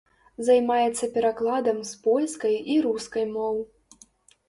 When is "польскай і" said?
2.09-2.75